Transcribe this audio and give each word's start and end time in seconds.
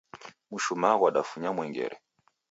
Mshumaa 0.53 0.97
ghwadafunya 0.99 1.49
mwengere. 1.55 1.95